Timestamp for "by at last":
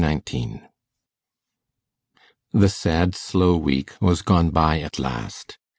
4.49-5.59